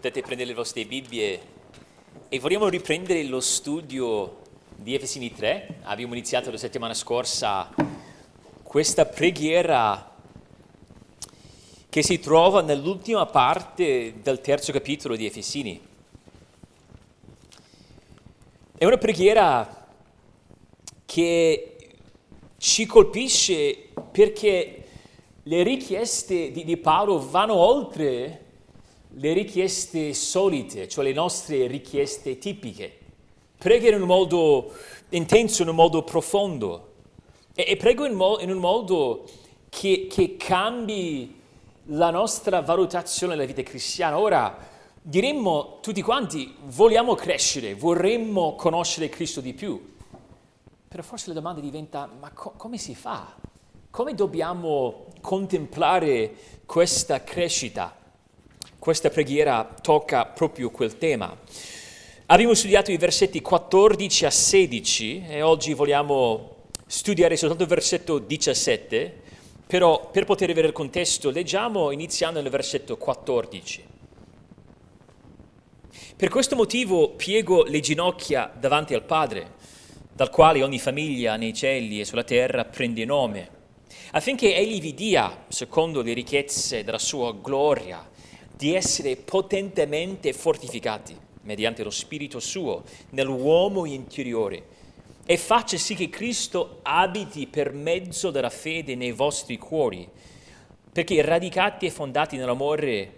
[0.00, 1.40] potete prendere le vostre Bibbie
[2.30, 4.38] e vogliamo riprendere lo studio
[4.74, 5.80] di Efesini 3.
[5.82, 7.68] Abbiamo iniziato la settimana scorsa
[8.62, 10.10] questa preghiera
[11.90, 15.78] che si trova nell'ultima parte del terzo capitolo di Efesini.
[18.78, 19.86] È una preghiera
[21.04, 21.76] che
[22.56, 24.84] ci colpisce perché
[25.42, 28.48] le richieste di, di Paolo vanno oltre
[29.14, 32.98] le richieste solite, cioè le nostre richieste tipiche.
[33.58, 34.72] Prega in un modo
[35.10, 36.88] intenso, in un modo profondo
[37.54, 39.24] e, e prego in, mo- in, un modo
[39.68, 41.38] che, che cambi
[41.86, 44.18] la nostra valutazione della vita cristiana.
[44.18, 44.56] Ora,
[45.02, 49.94] diremmo tutti quanti, vogliamo crescere, vorremmo conoscere Cristo di più.
[50.88, 53.34] Però forse la domanda diventa, ma co- come si fa?
[53.90, 56.34] Come dobbiamo contemplare
[56.64, 57.99] questa crescita?
[58.80, 61.36] Questa preghiera tocca proprio quel tema.
[62.24, 69.20] Abbiamo studiato i versetti 14 a 16 e oggi vogliamo studiare soltanto il versetto 17,
[69.66, 73.84] però per poter avere il contesto leggiamo iniziando nel versetto 14.
[76.16, 79.56] Per questo motivo piego le ginocchia davanti al Padre,
[80.10, 83.50] dal quale ogni famiglia nei cieli e sulla terra prende nome,
[84.12, 88.08] affinché Egli vi dia, secondo le ricchezze della sua gloria,
[88.60, 94.64] di essere potentemente fortificati mediante lo Spirito suo nell'uomo interiore
[95.24, 100.06] e faccia sì che Cristo abiti per mezzo della fede nei vostri cuori,
[100.92, 103.12] perché radicati e fondati nell'amore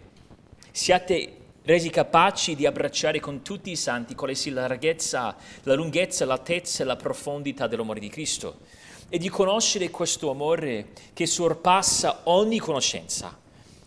[0.71, 6.25] siate resi capaci di abbracciare con tutti i santi quale sia la larghezza, la lunghezza,
[6.25, 8.59] l'altezza e la profondità dell'amore di Cristo
[9.09, 13.42] e di conoscere questo amore che sorpassa ogni conoscenza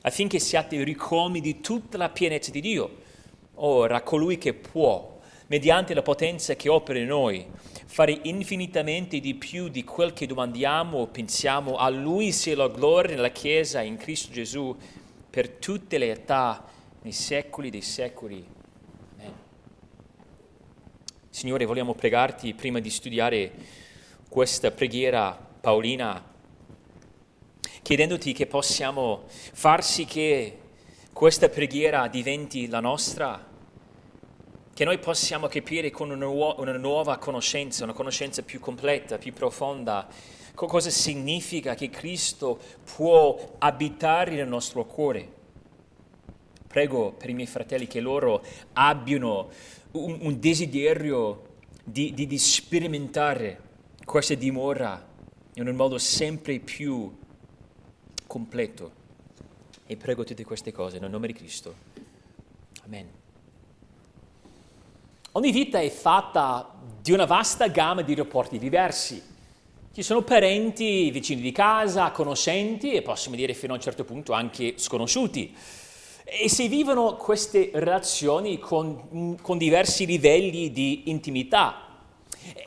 [0.06, 3.03] affinché siate ricomi di tutta la pienezza di Dio.
[3.56, 7.45] Ora, colui che può, mediante la potenza che opera in noi,
[7.86, 13.16] fare infinitamente di più di quel che domandiamo o pensiamo, a Lui sia la gloria
[13.16, 14.75] nella Chiesa in Cristo Gesù
[15.28, 16.63] per tutte le età,
[17.01, 18.46] nei secoli dei secoli.
[19.18, 19.34] Amen.
[21.30, 23.51] Signore, vogliamo pregarti prima di studiare
[24.30, 26.34] questa preghiera paolina
[27.85, 30.57] chiedendoti che possiamo far sì che
[31.13, 33.47] questa preghiera diventi la nostra,
[34.73, 39.34] che noi possiamo capire con una, nu- una nuova conoscenza, una conoscenza più completa, più
[39.34, 40.07] profonda,
[40.56, 42.59] cosa significa che Cristo
[42.95, 45.31] può abitare nel nostro cuore.
[46.66, 48.44] Prego per i miei fratelli che loro
[48.74, 49.50] abbiano
[49.91, 53.62] un, un desiderio di, di, di sperimentare
[54.03, 55.07] questa dimora
[55.53, 57.24] in un modo sempre più
[58.35, 58.91] completo.
[59.88, 61.73] E prego tutte queste cose nel nome di Cristo.
[62.84, 63.07] Amen.
[65.31, 69.24] Ogni vita è fatta di una vasta gamma di rapporti diversi.
[69.94, 74.34] Ci sono parenti, vicini di casa, conoscenti e possiamo dire fino a un certo punto
[74.34, 75.56] anche sconosciuti.
[76.25, 82.01] E si vivono queste relazioni con, con diversi livelli di intimità.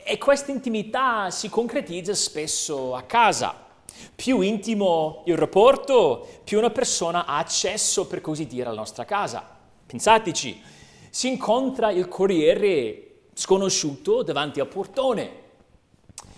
[0.03, 3.67] E questa intimità si concretizza spesso a casa
[4.15, 9.57] più intimo il rapporto, più una persona ha accesso, per così dire, alla nostra casa.
[9.85, 10.61] Pensateci,
[11.09, 15.47] si incontra il corriere sconosciuto davanti al portone.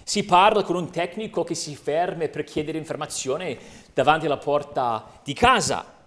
[0.04, 3.58] Si parla con un tecnico che si ferma per chiedere informazione
[3.94, 6.00] davanti alla porta di casa.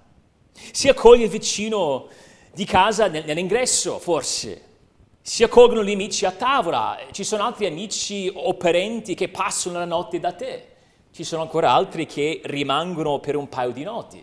[0.53, 2.09] Si accoglie il vicino
[2.53, 4.73] di casa nell'ingresso, forse.
[5.21, 6.99] Si accolgono gli amici a tavola.
[7.11, 10.74] Ci sono altri amici o parenti che passano la notte da te.
[11.15, 14.21] Ci sono ancora altri che rimangono per un paio di notti,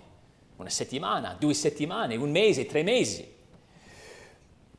[0.57, 3.25] una settimana, due settimane, un mese, tre mesi.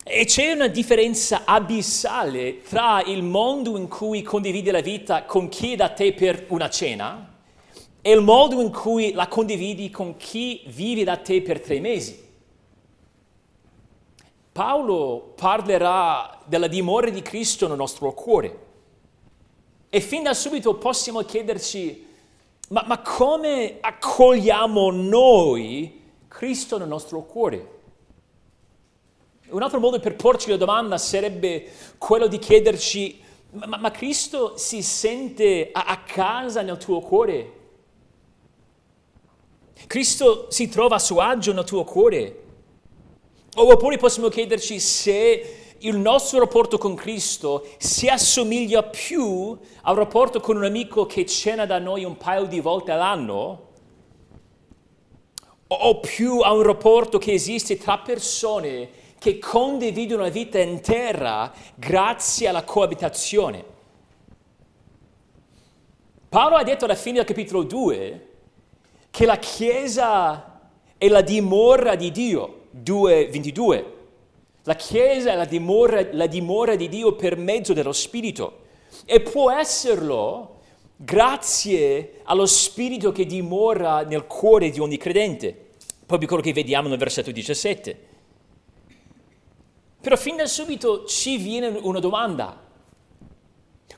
[0.05, 5.73] E c'è una differenza abissale tra il mondo in cui condividi la vita con chi
[5.73, 7.35] è da te per una cena
[8.03, 12.23] e il modo in cui la condividi con chi vive da te per tre mesi.
[14.53, 18.72] Paolo parlerà della dimora di Cristo nel nostro cuore
[19.95, 22.07] e fin da subito possiamo chiederci,
[22.71, 27.81] ma, ma come accogliamo noi Cristo nel nostro cuore?
[29.49, 34.81] Un altro modo per porci la domanda sarebbe quello di chiederci, ma, ma Cristo si
[34.81, 37.53] sente a, a casa nel tuo cuore?
[39.87, 42.45] Cristo si trova a suo agio nel tuo cuore?
[43.57, 50.57] Oppure possiamo chiederci se il nostro rapporto con Cristo si assomiglia più al rapporto con
[50.57, 53.71] un amico che cena da noi un paio di volte all'anno,
[55.67, 62.49] o più a un rapporto che esiste tra persone che condividono una vita intera grazie
[62.49, 63.65] alla coabitazione.
[66.29, 68.29] Paolo ha detto alla fine del capitolo 2
[69.11, 70.61] che la Chiesa
[70.99, 74.01] è la dimora di Dio, 2.22.
[74.65, 78.61] La Chiesa è la dimora, la dimora di Dio per mezzo dello Spirito
[79.05, 80.61] e può esserlo
[80.95, 85.71] grazie allo Spirito che dimora nel cuore di ogni credente,
[86.07, 88.11] proprio quello che vediamo nel versetto 17.
[90.01, 92.61] Però fin da subito ci viene una domanda.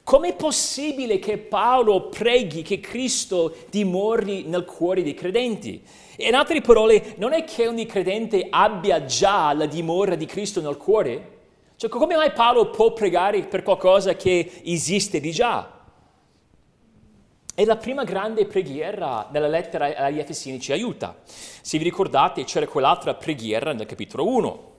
[0.03, 5.83] Com'è possibile che Paolo preghi che Cristo dimori nel cuore dei credenti?
[6.19, 10.77] In altre parole, non è che ogni credente abbia già la dimora di Cristo nel
[10.77, 11.33] cuore?
[11.77, 15.71] Cioè, come mai Paolo può pregare per qualcosa che esiste di già?
[17.57, 21.17] E la prima grande preghiera nella lettera agli Efesini ci aiuta.
[21.25, 24.73] Se vi ricordate, c'era quell'altra preghiera nel capitolo 1.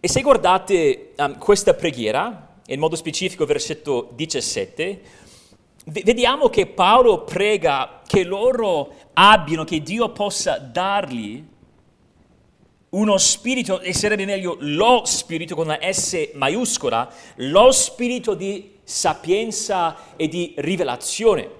[0.00, 5.00] E se guardate um, questa preghiera, in modo specifico versetto 17,
[5.86, 11.44] vediamo che Paolo prega che loro abbiano, che Dio possa dargli
[12.90, 20.16] uno spirito, e sarebbe meglio lo spirito con la S maiuscola, lo spirito di sapienza
[20.16, 21.58] e di rivelazione.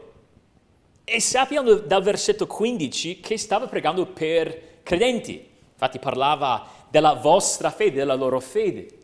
[1.05, 7.99] E sappiamo dal versetto 15 che stava pregando per credenti, infatti parlava della vostra fede,
[7.99, 8.99] della loro fede.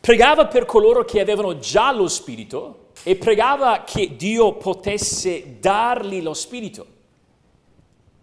[0.00, 6.34] Pregava per coloro che avevano già lo spirito e pregava che Dio potesse dargli lo
[6.34, 6.86] spirito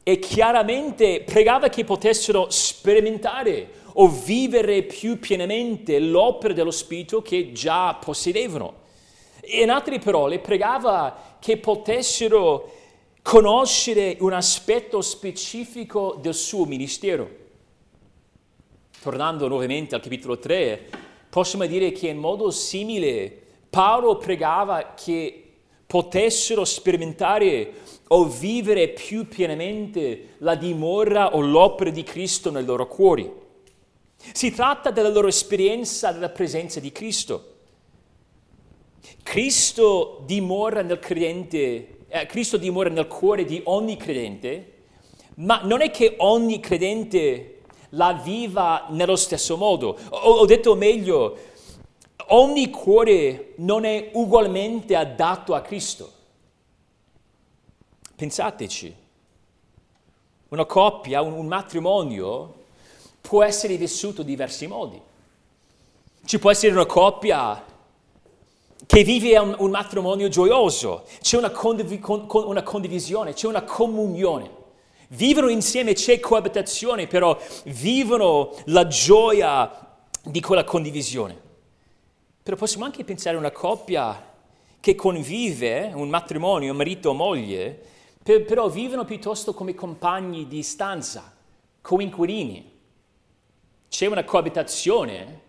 [0.08, 7.94] e chiaramente pregava che potessero sperimentare o vivere più pienamente l'opera dello Spirito che già
[7.96, 8.86] possedevano.
[9.60, 12.72] In altre parole, pregava che potessero
[13.22, 17.30] conoscere un aspetto specifico del suo ministero.
[19.02, 20.90] Tornando nuovamente al capitolo 3,
[21.30, 25.44] possiamo dire che in modo simile Paolo pregava che
[25.86, 27.74] potessero sperimentare
[28.10, 33.32] o vivere più pienamente la dimora o l'opera di Cristo nei loro cuori.
[34.32, 37.56] Si tratta della loro esperienza della presenza di Cristo.
[39.24, 44.74] Cristo dimora nel credente, eh, Cristo dimora nel cuore di ogni credente,
[45.36, 47.57] ma non è che ogni credente
[47.90, 49.98] la viva nello stesso modo.
[50.10, 51.38] O, ho detto meglio,
[52.28, 56.12] ogni cuore non è ugualmente adatto a Cristo.
[58.16, 58.96] Pensateci,
[60.50, 62.54] una coppia, un, un matrimonio
[63.22, 65.00] può essere vissuto in diversi modi.
[66.26, 67.64] Ci può essere una coppia
[68.86, 73.64] che vive un, un matrimonio gioioso, c'è una, condiv- con, con una condivisione, c'è una
[73.64, 74.50] comunione.
[75.10, 81.40] Vivono insieme, c'è coabitazione, però vivono la gioia di quella condivisione.
[82.44, 84.36] Però possiamo anche pensare a una coppia
[84.80, 87.80] che convive, un matrimonio, marito o moglie,
[88.22, 91.34] per, però vivono piuttosto come compagni di stanza,
[91.82, 92.72] coinquilini.
[93.90, 95.42] C'è una coabitazione,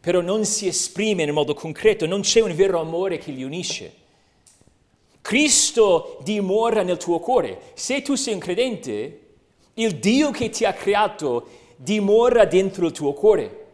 [0.00, 3.94] però non si esprime in modo concreto, non c'è un vero amore che li unisce.
[5.30, 7.70] Cristo dimora nel tuo cuore.
[7.74, 9.20] Se tu sei un credente,
[9.74, 11.46] il Dio che ti ha creato
[11.76, 13.66] dimora dentro il tuo cuore.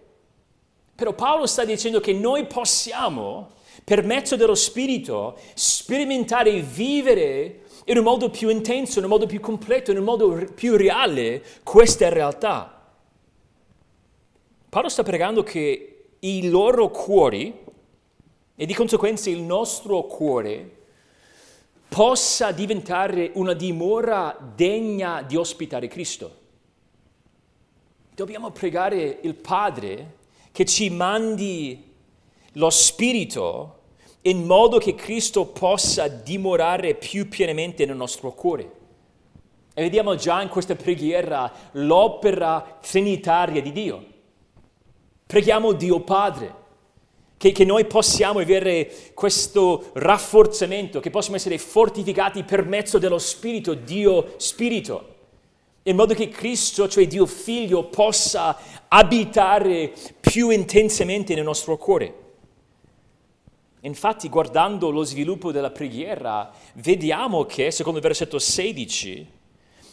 [0.95, 3.53] Però Paolo sta dicendo che noi possiamo,
[3.85, 9.25] per mezzo dello Spirito, sperimentare e vivere in un modo più intenso, in un modo
[9.25, 12.87] più completo, in un modo più reale questa realtà.
[14.69, 17.65] Paolo sta pregando che i loro cuori,
[18.55, 20.76] e di conseguenza il nostro cuore,
[21.97, 26.31] possa diventare una dimora degna di ospitare Cristo.
[28.15, 30.17] Dobbiamo pregare il Padre
[30.53, 31.95] che ci mandi
[32.53, 33.79] lo Spirito
[34.23, 38.73] in modo che Cristo possa dimorare più pienamente nel nostro cuore.
[39.73, 44.07] E vediamo già in questa preghiera l'opera trinitaria di Dio.
[45.25, 46.55] Preghiamo Dio Padre,
[47.47, 53.75] che, che, noi possiamo avere questo rafforzamento, che possiamo essere fortificati per mezzo dello Spirito,
[53.75, 55.15] Dio Spirito
[55.87, 62.25] in modo che Cristo, cioè Dio Figlio, possa abitare più intensamente nel nostro cuore.
[63.83, 69.35] Infatti, guardando lo sviluppo della preghiera, vediamo che, secondo il versetto 16,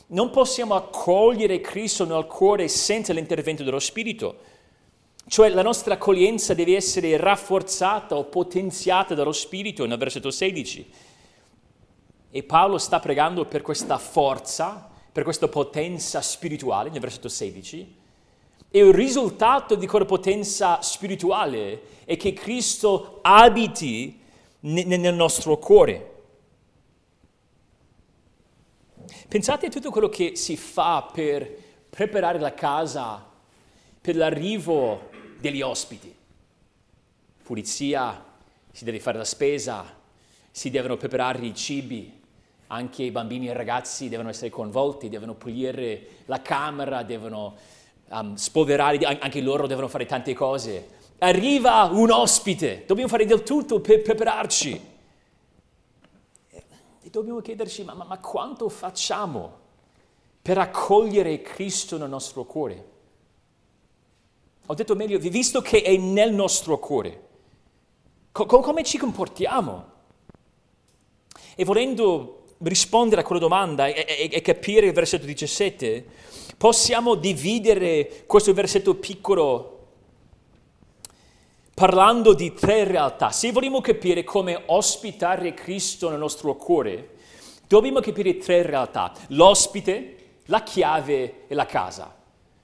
[0.07, 4.37] non possiamo accogliere Cristo nel cuore senza l'intervento dello Spirito.
[5.25, 10.91] Cioè la nostra accoglienza deve essere rafforzata o potenziata dallo Spirito nel versetto 16.
[12.29, 17.95] E Paolo sta pregando per questa forza per questa potenza spirituale, nel versetto 16,
[18.71, 24.19] e il risultato di quella potenza spirituale è che Cristo abiti
[24.61, 26.11] nel nostro cuore.
[29.27, 31.61] Pensate a tutto quello che si fa per
[31.91, 33.23] preparare la casa
[34.01, 35.11] per l'arrivo
[35.43, 36.15] degli ospiti.
[37.43, 38.23] Pulizia,
[38.71, 39.83] si deve fare la spesa,
[40.49, 42.21] si devono preparare i cibi,
[42.67, 47.57] anche i bambini e i ragazzi devono essere coinvolti, devono pulire la camera, devono
[48.07, 51.01] um, spolverare, anche loro devono fare tante cose.
[51.17, 54.81] Arriva un ospite, dobbiamo fare del tutto per prepararci.
[57.01, 59.59] E dobbiamo chiederci, ma, ma, ma quanto facciamo
[60.41, 62.91] per accogliere Cristo nel nostro cuore?
[64.67, 67.21] Ho detto meglio, visto che è nel nostro cuore,
[68.31, 69.91] co- come ci comportiamo?
[71.55, 76.05] E volendo rispondere a quella domanda e, e, e capire il versetto 17,
[76.57, 79.69] possiamo dividere questo versetto piccolo
[81.73, 83.31] parlando di tre realtà.
[83.31, 87.15] Se vogliamo capire come ospitare Cristo nel nostro cuore,
[87.67, 89.11] dobbiamo capire tre realtà.
[89.29, 90.15] L'ospite,
[90.45, 92.22] la chiave e la casa.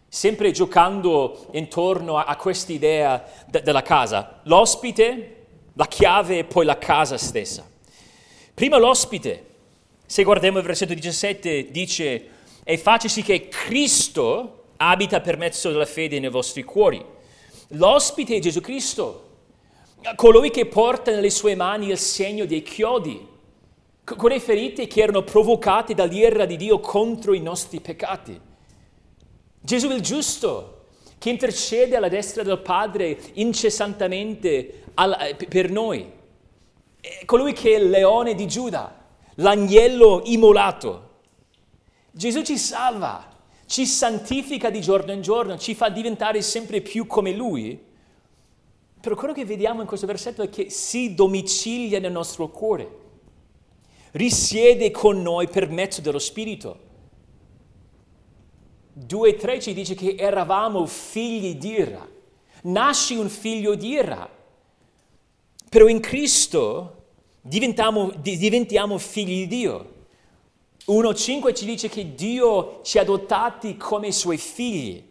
[0.09, 4.41] Sempre giocando intorno a, a quest'idea de- della casa.
[4.43, 7.65] L'ospite, la chiave e poi la casa stessa.
[8.53, 9.45] Prima l'ospite.
[10.05, 12.29] Se guardiamo il versetto 17, dice,
[12.63, 17.03] e facesi che Cristo abita per mezzo della fede nei vostri cuori.
[17.69, 19.27] L'ospite è Gesù Cristo,
[20.15, 23.27] colui che porta nelle sue mani il segno dei chiodi,
[24.03, 28.39] con le ferite che erano provocate dall'ira di Dio contro i nostri peccati.
[29.69, 30.85] Gesù il giusto,
[31.19, 34.85] che intercede alla destra del Padre incessantemente
[35.47, 36.11] per noi.
[37.25, 41.17] Colui che è il leone di Giuda, l'agnello immolato.
[42.09, 43.29] Gesù ci salva,
[43.67, 47.79] ci santifica di giorno in giorno, ci fa diventare sempre più come Lui.
[48.99, 52.97] Però quello che vediamo in questo versetto è che si domicilia nel nostro cuore,
[54.13, 56.87] risiede con noi per mezzo dello Spirito.
[59.07, 62.07] 2.3 ci dice che eravamo figli di ira.
[62.63, 64.29] Nasci un figlio di ira.
[65.69, 66.95] Però in Cristo
[67.41, 69.97] diventiamo, diventiamo figli di Dio.
[70.87, 75.07] 1.5 ci dice che Dio ci ha adottati come suoi figli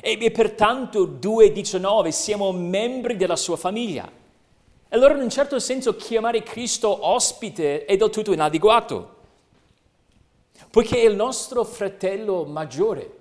[0.00, 4.10] e, pertanto 2.19 siamo membri della sua famiglia.
[4.88, 9.16] Allora in un certo senso chiamare Cristo ospite è del tutto inadeguato,
[10.70, 13.20] poiché è il nostro fratello maggiore.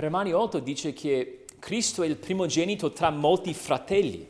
[0.00, 4.28] Romani 8 dice che Cristo è il primogenito tra molti fratelli.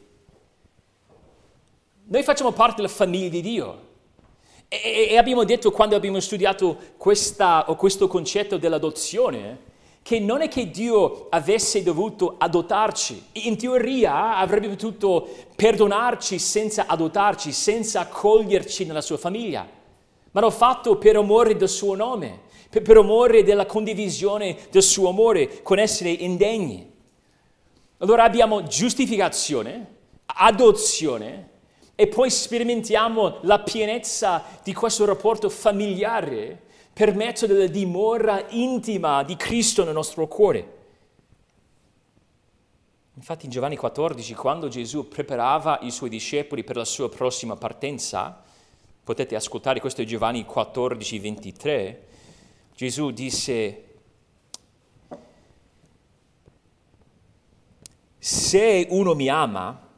[2.06, 3.80] Noi facciamo parte della famiglia di Dio.
[4.68, 10.70] E, e abbiamo detto quando abbiamo studiato questa, questo concetto dell'adozione che non è che
[10.70, 13.24] Dio avesse dovuto adottarci.
[13.44, 19.66] In teoria avrebbe potuto perdonarci senza adottarci, senza accoglierci nella sua famiglia.
[20.30, 22.40] Ma l'ha fatto per amore del suo nome,
[22.74, 26.90] per, per amore della condivisione del suo amore con essere indegni.
[27.98, 29.92] Allora abbiamo giustificazione,
[30.26, 31.50] adozione
[31.94, 36.62] e poi sperimentiamo la pienezza di questo rapporto familiare
[36.92, 40.82] per mezzo della dimora intima di Cristo nel nostro cuore.
[43.14, 48.42] Infatti in Giovanni 14, quando Gesù preparava i suoi discepoli per la sua prossima partenza,
[49.04, 52.06] potete ascoltare questo è Giovanni 14, 23,
[52.76, 53.84] Gesù disse,
[58.18, 59.88] se uno mi ama,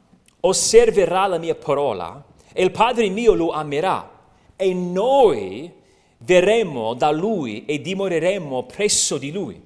[0.41, 4.11] osserverà la mia parola e il Padre mio lo amerà
[4.55, 5.71] e noi
[6.19, 9.61] verremo da Lui e dimoreremo presso di Lui.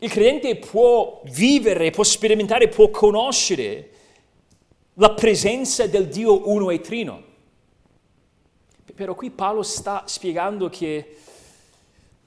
[0.00, 3.90] Il credente può vivere, può sperimentare, può conoscere
[4.94, 7.30] la presenza del Dio uno e trino.
[8.94, 11.16] Però qui Paolo sta spiegando che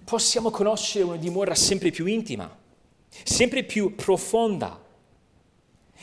[0.04, 2.54] possiamo conoscere una dimora sempre più intima,
[3.24, 4.84] sempre più profonda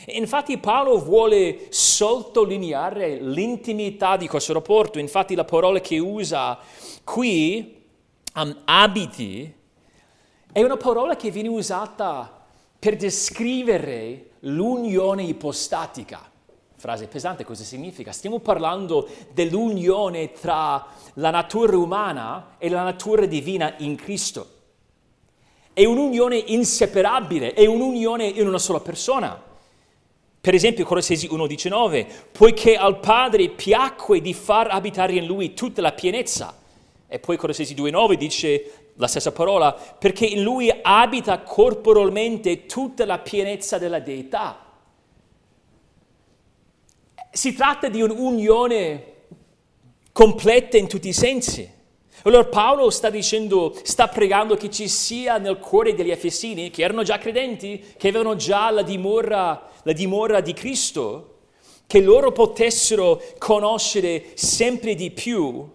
[0.07, 6.59] Infatti Paolo vuole sottolineare l'intimità di questo rapporto, infatti la parola che usa
[7.03, 7.83] qui,
[8.35, 9.53] um, abiti,
[10.51, 12.45] è una parola che viene usata
[12.77, 16.29] per descrivere l'unione ipostatica.
[16.83, 18.11] Frase pesante, cosa significa?
[18.11, 24.49] Stiamo parlando dell'unione tra la natura umana e la natura divina in Cristo.
[25.71, 29.41] È un'unione inseparabile, è un'unione in una sola persona.
[30.41, 35.93] Per esempio Colossesi 1,19, poiché al Padre piacque di far abitare in lui tutta la
[35.93, 36.53] pienezza.
[37.07, 43.19] E poi Colossesi 2.9 dice la stessa parola, perché in lui abita corporalmente tutta la
[43.19, 44.62] pienezza della deità.
[47.35, 49.13] Si tratta di un'unione
[50.11, 51.67] completa in tutti i sensi.
[52.25, 57.01] Allora Paolo sta dicendo, sta pregando che ci sia nel cuore degli Efesini, che erano
[57.01, 61.39] già credenti, che avevano già la dimora, la dimora di Cristo,
[61.87, 65.67] che loro potessero conoscere sempre di più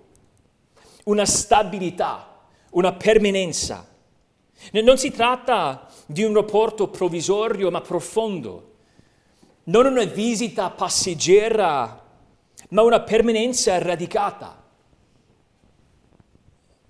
[1.07, 3.85] una stabilità, una permanenza.
[4.71, 8.75] Non si tratta di un rapporto provvisorio ma profondo,
[9.69, 12.05] non una visita passeggera,
[12.71, 14.59] ma una permanenza radicata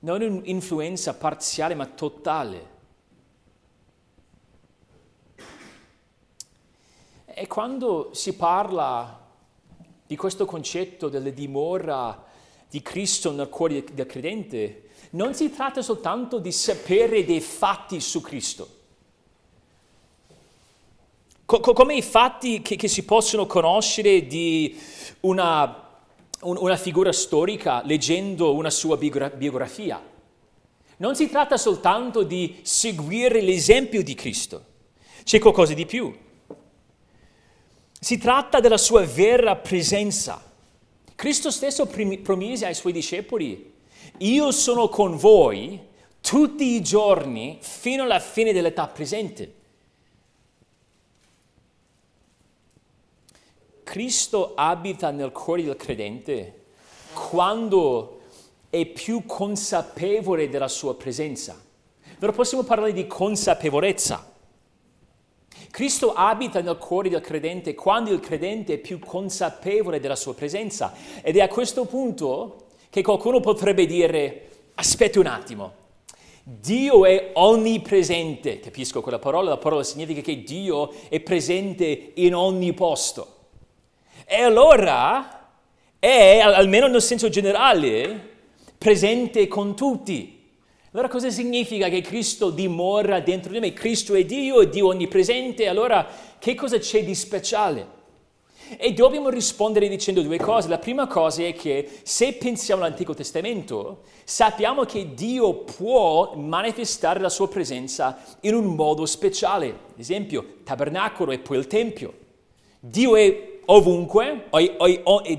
[0.01, 2.77] non un'influenza parziale ma totale.
[7.27, 9.27] E quando si parla
[10.07, 12.27] di questo concetto della dimora
[12.69, 18.21] di Cristo nel cuore del credente, non si tratta soltanto di sapere dei fatti su
[18.21, 18.77] Cristo.
[21.49, 24.79] Co- come i fatti che, che si possono conoscere di
[25.21, 25.87] una
[26.41, 30.01] una figura storica leggendo una sua biografia.
[30.99, 34.65] Non si tratta soltanto di seguire l'esempio di Cristo,
[35.25, 36.15] c'è qualcosa di più.
[38.01, 40.45] Si tratta della sua vera presenza.
[41.15, 43.73] Cristo stesso promise ai suoi discepoli,
[44.19, 45.81] io sono con voi
[46.21, 49.55] tutti i giorni fino alla fine dell'età presente.
[53.89, 56.65] Cristo abita nel cuore del credente
[57.15, 58.21] quando
[58.69, 61.59] è più consapevole della sua presenza.
[62.19, 64.31] Allora possiamo parlare di consapevolezza.
[65.71, 70.93] Cristo abita nel cuore del credente quando il credente è più consapevole della sua presenza.
[71.23, 75.73] Ed è a questo punto che qualcuno potrebbe dire, aspetta un attimo,
[76.43, 82.75] Dio è onnipresente, capisco quella parola, la parola significa che Dio è presente in ogni
[82.75, 83.37] posto.
[84.31, 85.55] E allora
[85.99, 88.37] è, almeno nel senso generale,
[88.77, 90.51] presente con tutti.
[90.93, 93.73] Allora cosa significa che Cristo dimora dentro di me?
[93.73, 96.07] Cristo è Dio, è Dio onnipresente, allora
[96.39, 97.97] che cosa c'è di speciale?
[98.77, 100.69] E dobbiamo rispondere dicendo due cose.
[100.69, 107.31] La prima cosa è che se pensiamo all'Antico Testamento, sappiamo che Dio può manifestare la
[107.31, 109.69] sua presenza in un modo speciale.
[109.69, 112.13] Ad esempio, tabernacolo e poi il Tempio.
[112.79, 114.49] Dio è ovunque,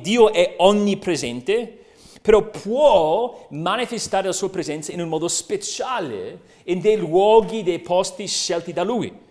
[0.02, 1.78] Dio è onnipresente,
[2.22, 8.28] però può manifestare la sua presenza in un modo speciale in dei luoghi, dei posti
[8.28, 9.28] scelti da Lui.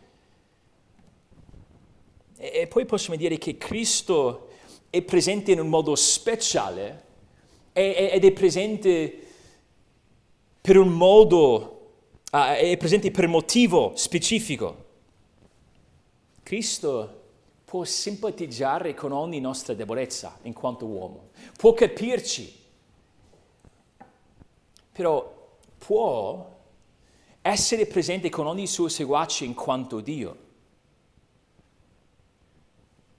[2.37, 4.49] E poi possiamo dire che Cristo
[4.91, 7.05] è presente in un modo speciale
[7.73, 9.27] ed è presente
[10.61, 11.91] per un modo,
[12.31, 14.87] ah, è presente per motivo specifico.
[16.43, 17.18] Cristo
[17.69, 22.51] può simpatizzare con ogni nostra debolezza in quanto uomo, può capirci,
[24.91, 26.57] però può
[27.43, 30.37] essere presente con ogni suo seguace in quanto Dio.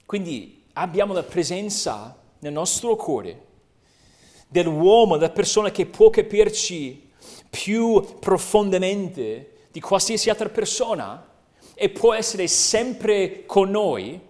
[0.04, 3.46] Quindi abbiamo la presenza nel nostro cuore
[4.48, 7.12] dell'uomo, della persona che può capirci
[7.48, 11.24] più profondamente di qualsiasi altra persona
[11.72, 14.26] e può essere sempre con noi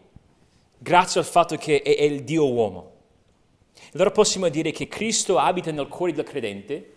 [0.83, 2.93] grazie al fatto che è, è il Dio uomo.
[3.93, 6.95] Allora possiamo dire che Cristo abita nel cuore del credente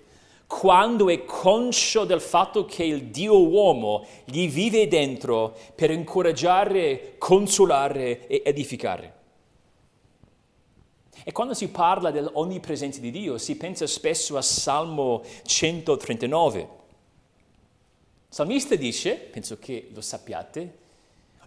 [0.47, 8.27] quando è conscio del fatto che il Dio uomo gli vive dentro per incoraggiare, consolare
[8.27, 9.21] e edificare.
[11.23, 16.59] E quando si parla dell'onnipresenza di Dio, si pensa spesso a Salmo 139.
[16.59, 16.67] Il
[18.27, 20.77] salmista dice, penso che lo sappiate,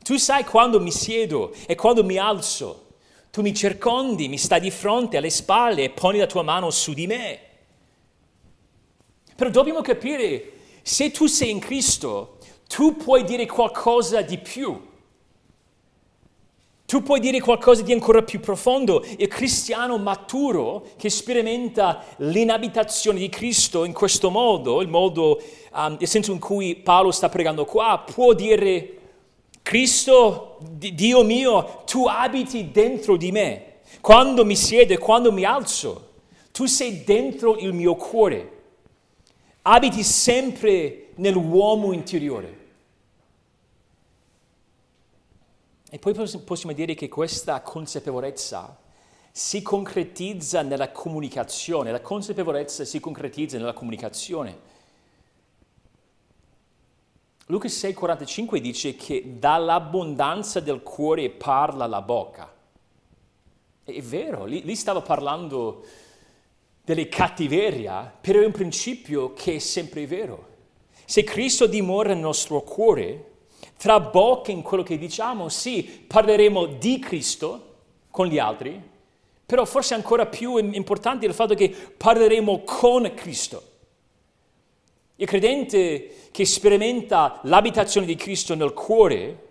[0.06, 2.84] tu sai quando mi siedo e quando mi alzo.
[3.32, 6.92] Tu mi circondi, mi stai di fronte alle spalle e poni la tua mano su
[6.92, 7.40] di me.
[9.34, 12.38] Però dobbiamo capire, se tu sei in Cristo,
[12.68, 14.80] tu puoi dire qualcosa di più.
[16.86, 19.04] Tu puoi dire qualcosa di ancora più profondo.
[19.18, 25.42] Il cristiano maturo che sperimenta l'inabitazione di Cristo in questo modo, il modo,
[25.74, 28.95] um, il senso in cui Paolo sta pregando qua, può dire
[29.66, 33.78] Cristo, Dio mio, tu abiti dentro di me.
[34.00, 36.12] Quando mi siedo quando mi alzo,
[36.52, 38.62] tu sei dentro il mio cuore.
[39.62, 42.58] Abiti sempre nell'uomo interiore.
[45.90, 48.78] E poi possiamo dire che questa consapevolezza
[49.32, 54.65] si concretizza nella comunicazione, la consapevolezza si concretizza nella comunicazione.
[57.48, 62.52] Luca 6,45 dice che dall'abbondanza del cuore parla la bocca.
[63.84, 65.84] È vero, lì, lì stava parlando
[66.82, 70.54] delle cattiveria, però è un principio che è sempre vero.
[71.04, 73.34] Se Cristo dimora nel nostro cuore,
[73.76, 77.74] tra bocca in quello che diciamo, sì, parleremo di Cristo
[78.10, 78.82] con gli altri,
[79.46, 83.74] però forse ancora più importante è il fatto che parleremo con Cristo.
[85.16, 89.44] Il credente che sperimenta l'abitazione di Cristo nel cuore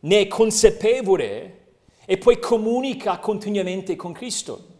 [0.00, 1.58] ne è consapevole
[2.04, 4.70] e poi comunica continuamente con Cristo.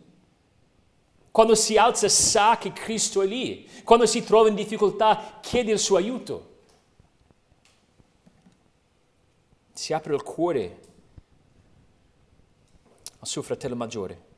[1.32, 5.78] Quando si alza sa che Cristo è lì, quando si trova in difficoltà chiede il
[5.78, 6.50] suo aiuto.
[9.72, 10.80] Si apre il cuore
[13.18, 14.30] al suo fratello maggiore.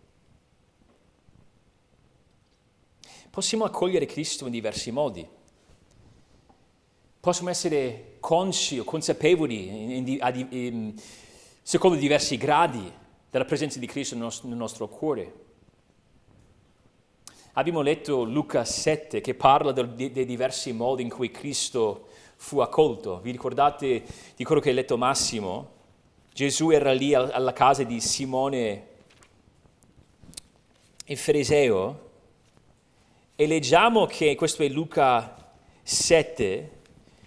[3.34, 5.28] Possiamo accogliere Cristo in diversi modi.
[7.18, 10.94] Possiamo essere consci o consapevoli in, in, in,
[11.60, 12.88] secondo diversi gradi
[13.28, 15.34] della presenza di Cristo nel nostro, nel nostro cuore.
[17.54, 23.18] Abbiamo letto Luca 7 che parla dei, dei diversi modi in cui Cristo fu accolto.
[23.18, 24.04] Vi ricordate
[24.36, 25.70] di quello che ha letto Massimo?
[26.32, 28.86] Gesù era lì alla casa di Simone
[31.06, 32.03] il fariseo
[33.36, 35.34] e leggiamo che questo è Luca
[35.82, 36.70] 7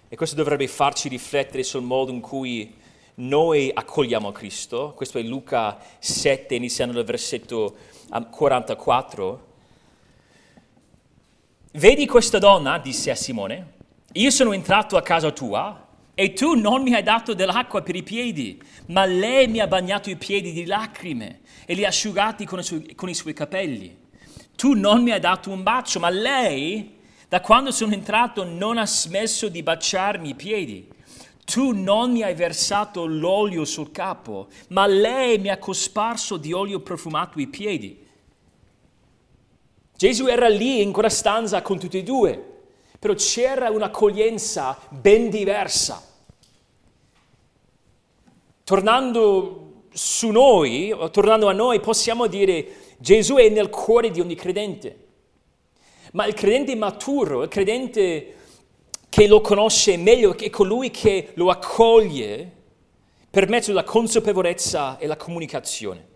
[0.08, 2.74] e questo dovrebbe farci riflettere sul modo in cui
[3.16, 4.94] noi accogliamo Cristo.
[4.96, 7.76] Questo è Luca 7, iniziando dal versetto
[8.30, 9.46] 44.
[11.72, 13.72] Vedi questa donna, disse a Simone,
[14.12, 18.02] io sono entrato a casa tua e tu non mi hai dato dell'acqua per i
[18.02, 22.60] piedi, ma lei mi ha bagnato i piedi di lacrime e li ha asciugati con
[22.60, 23.97] i suoi, con i suoi capelli
[24.58, 26.96] tu non mi hai dato un bacio, ma lei,
[27.28, 30.88] da quando sono entrato, non ha smesso di baciarmi i piedi.
[31.44, 36.80] Tu non mi hai versato l'olio sul capo, ma lei mi ha cosparso di olio
[36.80, 38.04] profumato i piedi.
[39.96, 42.62] Gesù era lì in quella stanza con tutti e due,
[42.98, 46.04] però c'era un'accoglienza ben diversa.
[48.64, 55.06] Tornando su noi, tornando a noi, possiamo dire Gesù è nel cuore di ogni credente.
[56.12, 58.34] Ma il credente maturo, il credente
[59.08, 62.52] che lo conosce meglio, è colui che lo accoglie
[63.30, 66.06] per mezzo della consapevolezza e la comunicazione.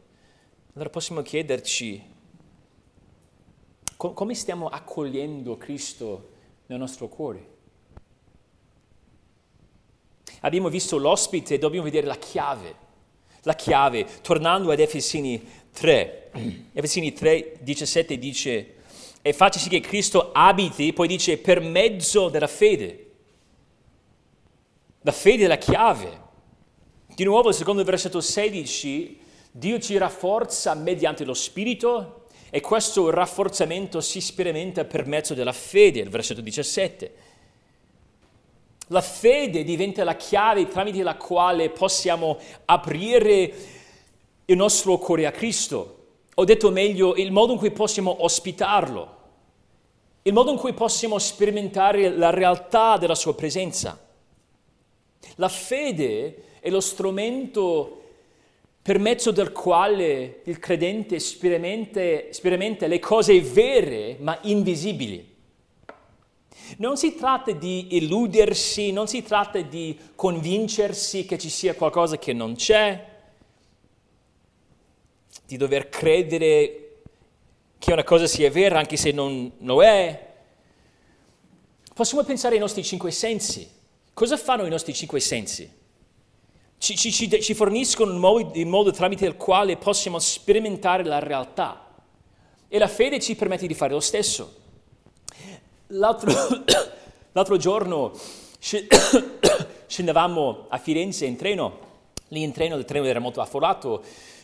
[0.74, 2.10] Allora possiamo chiederci
[3.96, 6.30] come stiamo accogliendo Cristo
[6.66, 7.50] nel nostro cuore.
[10.40, 12.74] Abbiamo visto l'ospite, dobbiamo vedere la chiave.
[13.42, 15.40] La chiave, tornando ad Efesini
[15.70, 16.21] 3.
[16.72, 18.74] Efesini 3, 17 dice,
[19.20, 23.10] e faccia sì che Cristo abiti, poi dice, per mezzo della fede.
[25.02, 26.20] La fede è la chiave.
[27.06, 34.00] Di nuovo, secondo il versetto 16, Dio ci rafforza mediante lo Spirito e questo rafforzamento
[34.00, 37.14] si sperimenta per mezzo della fede, il versetto 17.
[38.88, 43.54] La fede diventa la chiave tramite la quale possiamo aprire
[44.44, 46.01] il nostro cuore a Cristo.
[46.36, 49.20] Ho detto meglio, il modo in cui possiamo ospitarlo,
[50.22, 53.98] il modo in cui possiamo sperimentare la realtà della sua presenza.
[55.36, 57.98] La fede è lo strumento
[58.80, 65.30] per mezzo del quale il credente sperimenta, le cose vere ma invisibili.
[66.78, 72.32] Non si tratta di illudersi, non si tratta di convincersi che ci sia qualcosa che
[72.32, 73.10] non c'è,
[75.46, 76.82] di dover credere
[77.78, 80.30] che una cosa sia vera anche se non lo è.
[81.94, 83.68] Possiamo pensare ai nostri cinque sensi.
[84.14, 85.70] Cosa fanno i nostri cinque sensi?
[86.78, 91.86] Ci, ci, ci forniscono il modo, il modo tramite il quale possiamo sperimentare la realtà.
[92.68, 94.60] E la fede ci permette di fare lo stesso.
[95.88, 96.32] L'altro,
[97.32, 98.12] l'altro giorno
[99.86, 101.78] scendevamo a Firenze in treno,
[102.28, 104.02] lì in treno il treno era molto affollato,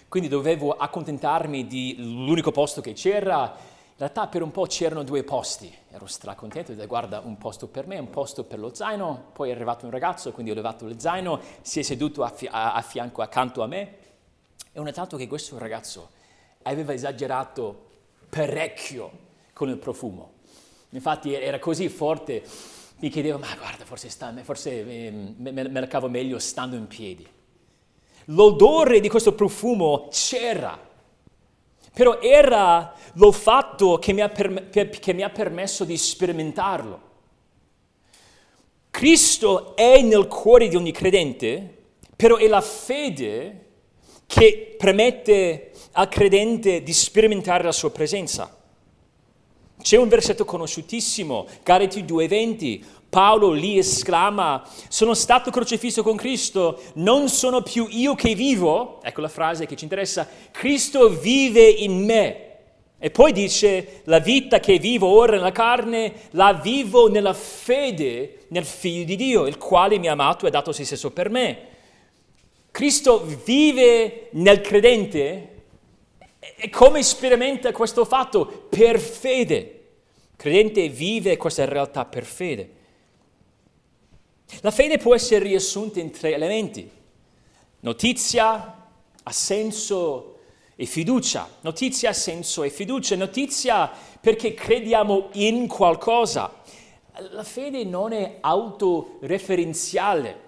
[0.09, 3.55] quindi dovevo accontentarmi di l'unico posto che c'era.
[3.99, 7.87] In realtà per un po' c'erano due posti, ero stracontento, di guarda un posto per
[7.87, 11.01] me, un posto per lo zaino, poi è arrivato un ragazzo, quindi ho levato il
[11.01, 13.97] zaino, si è seduto a, fi- a-, a fianco, accanto a me
[14.73, 16.11] e ho notato che questo ragazzo
[16.63, 17.87] aveva esagerato
[18.31, 19.11] parecchio
[19.53, 20.35] con il profumo.
[20.91, 22.45] Infatti era così forte,
[23.01, 26.77] mi chiedevo, ma guarda, forse, sta, forse eh, me, me, me la cavo meglio stando
[26.77, 27.27] in piedi.
[28.31, 30.87] L'odore di questo profumo c'era,
[31.95, 37.01] Però era lo fatto che mi ha, perm- che mi ha permesso di sperimentarlo.
[38.91, 41.77] Cristo è nel cuore di ogni credente,
[42.15, 43.67] però è la fede
[44.27, 48.57] che permette al credente di sperimentare la sua presenza.
[49.81, 57.29] C'è un versetto conosciutissimo, Galati 2:20, Paolo lì esclama, sono stato crocifisso con Cristo, non
[57.29, 62.43] sono più io che vivo, ecco la frase che ci interessa, Cristo vive in me.
[62.99, 68.65] E poi dice, la vita che vivo ora nella carne, la vivo nella fede nel
[68.65, 71.67] Figlio di Dio, il quale mi ha amato e ha dato se stesso per me.
[72.71, 75.63] Cristo vive nel credente
[76.57, 78.67] e come sperimenta questo fatto?
[78.69, 79.57] Per fede.
[79.57, 82.77] Il credente vive questa realtà per fede.
[84.63, 86.91] La fede può essere riassunta in tre elementi.
[87.81, 88.89] Notizia,
[89.23, 90.39] assenso
[90.75, 91.49] e fiducia.
[91.61, 93.17] Notizia, senso e fiducia.
[93.17, 96.53] Notizia perché crediamo in qualcosa.
[97.31, 100.41] La fede non è autoreferenziale,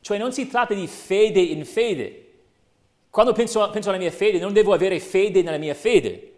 [0.00, 2.24] cioè non si tratta di fede in fede.
[3.10, 6.32] Quando penso, penso alla mia fede, non devo avere fede nella mia fede.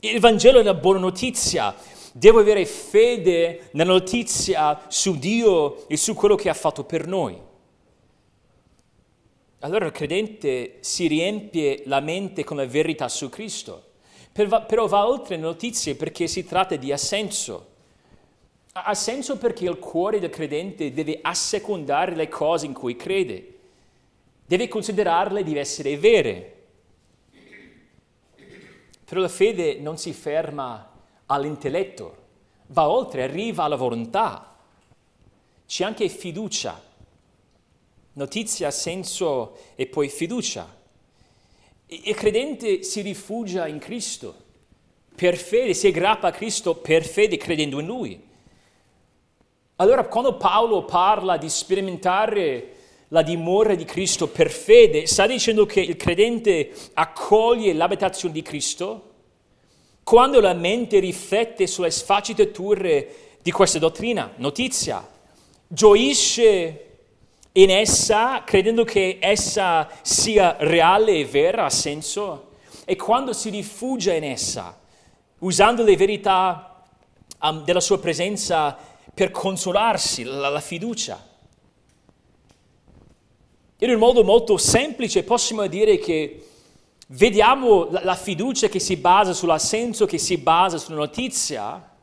[0.00, 1.74] Il Vangelo è una buona notizia.
[2.16, 7.38] Devo avere fede nella notizia su Dio e su quello che ha fatto per noi
[9.66, 13.84] allora il credente si riempie la mente con la verità su Cristo,
[14.32, 17.74] però va oltre le notizie perché si tratta di assenso.
[18.72, 23.54] Ha senso perché il cuore del credente deve assecondare le cose in cui crede,
[24.46, 26.52] deve considerarle di essere vere.
[29.04, 30.95] Però la fede non si ferma
[31.26, 32.16] all'intelletto,
[32.68, 34.54] va oltre, arriva alla volontà.
[35.66, 36.84] C'è anche fiducia
[38.16, 40.74] notizia, senso e poi fiducia.
[41.86, 44.44] Il credente si rifugia in Cristo
[45.14, 48.24] per fede, si aggrappa a Cristo per fede credendo in Lui.
[49.76, 52.72] Allora quando Paolo parla di sperimentare
[53.08, 59.05] la dimora di Cristo per fede, sta dicendo che il credente accoglie l'abitazione di Cristo
[60.06, 65.04] quando la mente riflette sulle sfaccettature di questa dottrina, notizia,
[65.66, 66.98] gioisce
[67.50, 72.50] in essa, credendo che essa sia reale e vera, ha senso,
[72.84, 74.78] e quando si rifugia in essa,
[75.40, 76.84] usando le verità
[77.40, 78.78] um, della sua presenza
[79.12, 81.20] per consolarsi, la, la fiducia.
[83.78, 86.45] In un modo molto semplice possiamo dire che
[87.06, 91.94] vediamo la, fiducia che si basa sull'assenso, che si basa sulla notizia,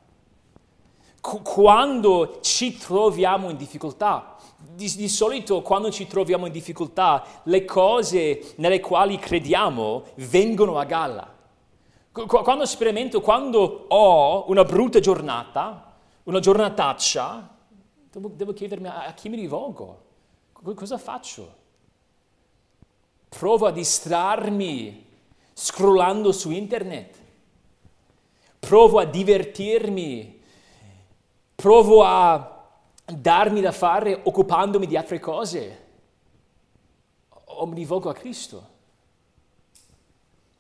[1.21, 4.33] quando ci troviamo in difficoltà
[4.71, 10.85] di, di, solito quando ci troviamo in difficoltà, le cose nelle quali crediamo vengono a
[10.85, 11.31] galla.
[12.11, 17.55] Quando sperimento, quando ho una brutta giornata, una giornataccia,
[18.11, 20.01] devo, devo chiedermi a, a chi mi rivolgo,
[20.75, 21.61] cosa faccio?
[23.35, 25.05] Provo a distrarmi
[25.53, 27.17] scrollando su internet,
[28.59, 30.39] provo a divertirmi,
[31.55, 32.69] provo a
[33.05, 35.81] darmi da fare occupandomi di altre cose
[37.29, 38.69] o mi rivolgo a Cristo.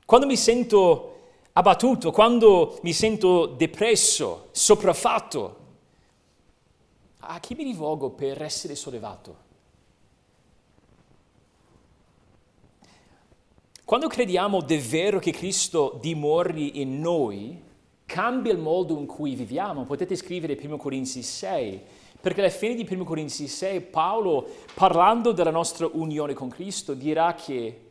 [0.03, 1.19] Quando mi sento
[1.53, 5.57] abbattuto, quando mi sento depresso, sopraffatto,
[7.19, 9.51] a chi mi rivolgo per essere sollevato?
[13.93, 17.61] Quando crediamo davvero che Cristo dimori in noi,
[18.07, 19.85] cambia il modo in cui viviamo.
[19.85, 21.79] Potete scrivere 1 Corinzi 6
[22.19, 27.35] perché alla fine di 1 Corinzi 6 Paolo, parlando della nostra unione con Cristo, dirà
[27.35, 27.81] che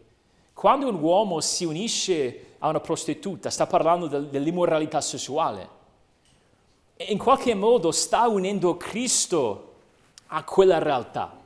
[0.53, 5.69] quando un uomo si unisce a una prostituta, sta parlando dell'immoralità sessuale,
[6.97, 9.75] e in qualche modo sta unendo Cristo
[10.27, 11.42] a quella realtà.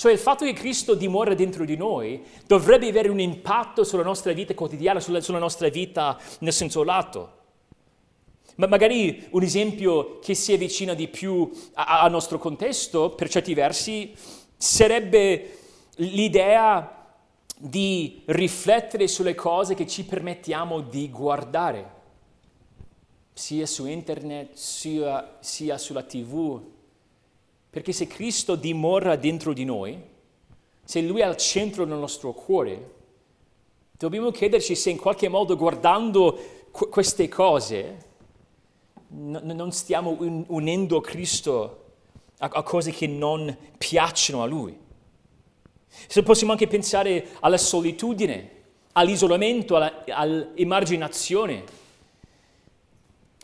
[0.00, 4.32] Cioè il fatto che Cristo dimora dentro di noi dovrebbe avere un impatto sulla nostra
[4.32, 7.32] vita quotidiana, sulla, sulla nostra vita nel senso lato.
[8.54, 14.14] Ma magari un esempio che si avvicina di più al nostro contesto, per certi versi,
[14.56, 15.58] sarebbe
[15.96, 17.12] l'idea
[17.58, 21.90] di riflettere sulle cose che ci permettiamo di guardare,
[23.34, 26.78] sia su internet, sia, sia sulla tv.
[27.70, 29.98] Perché se Cristo dimora dentro di noi,
[30.82, 32.94] se Lui è al centro del nostro cuore,
[33.96, 36.38] dobbiamo chiederci se in qualche modo guardando
[36.72, 38.08] queste cose,
[39.08, 40.16] non stiamo
[40.48, 41.84] unendo Cristo
[42.38, 44.76] a, cose che non piacciono a Lui.
[45.86, 48.58] Se possiamo anche pensare alla solitudine,
[48.92, 51.64] all'isolamento, all'emarginazione.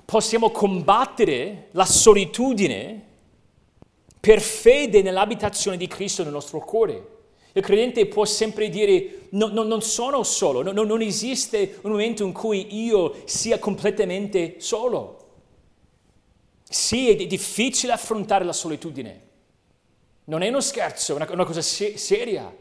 [0.05, 3.06] Possiamo combattere la solitudine
[4.27, 7.15] per fede nell'abitazione di Cristo nel nostro cuore.
[7.53, 12.25] Il credente può sempre dire no, no, non sono solo, no, non esiste un momento
[12.25, 15.27] in cui io sia completamente solo.
[16.69, 19.21] Sì, è difficile affrontare la solitudine.
[20.25, 22.53] Non è uno scherzo, è una, una cosa se- seria.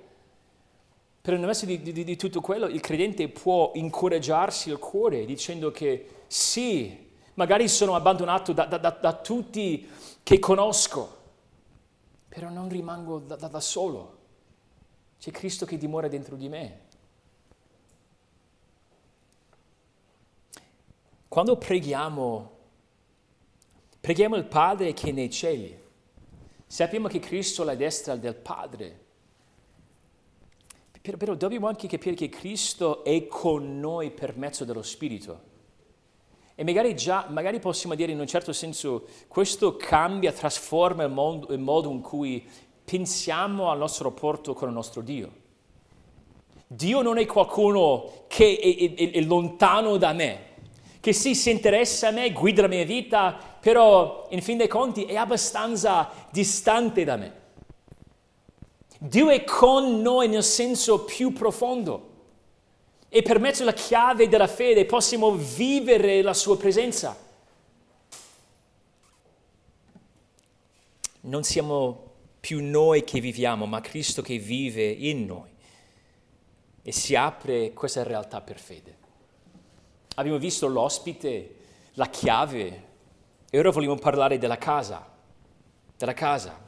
[1.19, 5.71] Però nel mezzo di, di, di, tutto quello il credente può incoraggiarsi il cuore dicendo
[5.71, 6.95] che sì,
[7.33, 9.89] magari sono abbandonato da, da, da, da tutti
[10.21, 11.14] che conosco,
[12.35, 14.17] però non rimango da solo.
[15.17, 16.79] C'è Cristo che dimora dentro di me.
[21.29, 22.57] Quando preghiamo,
[24.01, 25.81] preghiamo il Padre che è nei cieli.
[26.67, 29.03] Sappiamo che Cristo è alla destra del Padre.
[30.99, 35.53] Però dobbiamo anche capire che Cristo è con noi per mezzo dello Spirito.
[36.57, 41.53] E magari già, magari possiamo dire in un certo senso, questo cambia, trasforma il modo,
[41.53, 42.47] il modo in cui
[42.85, 45.43] pensiamo al nostro rapporto con il nostro Dio.
[46.65, 50.53] Dio non è qualcuno che è, è, è, lontano da me,
[51.01, 55.03] che sì, si interessa a me, guida la mia vita, però in fin dei conti
[55.03, 57.43] è abbastanza distante da me.
[58.97, 62.13] Dio è con noi nel senso più profondo
[63.09, 67.17] e per mezzo della chiave della fede possiamo vivere la sua presenza.
[71.21, 72.03] Non siamo
[72.39, 75.49] più noi che viviamo, ma Cristo che vive in noi.
[76.83, 78.97] E si apre questa realtà per fede.
[80.15, 81.55] Abbiamo visto l'ospite,
[81.93, 82.83] la chiave,
[83.49, 85.09] e ora vogliamo parlare della casa,
[85.97, 86.61] della casa.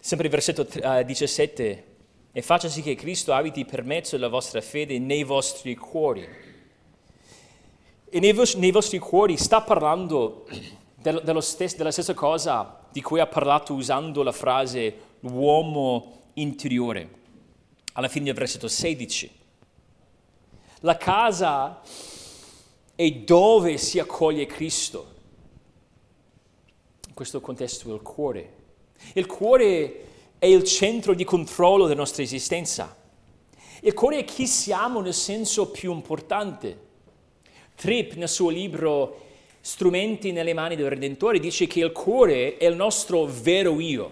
[0.00, 0.66] Sempre il versetto
[1.04, 1.84] 17,
[2.32, 6.26] e faccia sì che Cristo abiti per mezzo della vostra fede nei vostri cuori.
[8.10, 10.46] E nei, vos- nei vostri cuori sta parlando
[10.94, 17.10] dello, stes- della stessa cosa di cui ha parlato usando la frase l'uomo interiore,
[17.94, 19.30] alla fine del versetto 16.
[20.80, 21.80] La casa
[22.94, 25.16] è dove si accoglie Cristo.
[27.08, 28.54] In questo contesto il cuore.
[29.14, 30.07] Il cuore
[30.38, 32.96] è il centro di controllo della nostra esistenza.
[33.82, 36.86] Il cuore è chi siamo nel senso più importante.
[37.74, 39.26] Tripp nel suo libro
[39.60, 44.10] Strumenti nelle mani del Redentore dice che il cuore è il nostro vero io,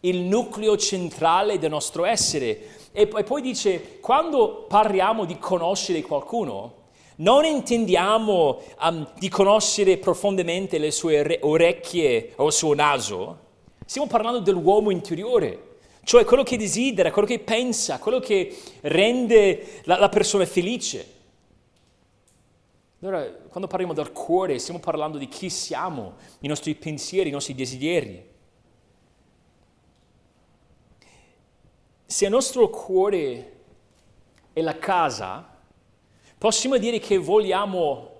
[0.00, 2.76] il nucleo centrale del nostro essere.
[2.92, 6.74] E poi dice, quando parliamo di conoscere qualcuno,
[7.16, 13.38] non intendiamo um, di conoscere profondamente le sue orecchie o il suo naso,
[13.88, 19.98] Stiamo parlando dell'uomo interiore, cioè quello che desidera, quello che pensa, quello che rende la,
[19.98, 21.14] la persona felice.
[23.00, 27.54] Allora, quando parliamo del cuore, stiamo parlando di chi siamo, i nostri pensieri, i nostri
[27.54, 28.28] desideri.
[32.04, 33.52] Se il nostro cuore
[34.52, 35.48] è la casa,
[36.36, 38.17] possiamo dire che vogliamo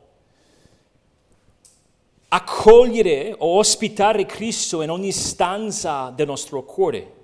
[2.29, 7.14] accogliere o ospitare Cristo in ogni stanza del nostro cuore.